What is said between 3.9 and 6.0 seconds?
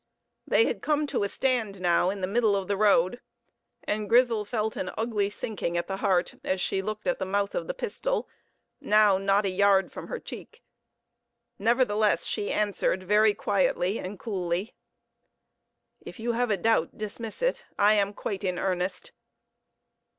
Grizel felt an ugly sinking at the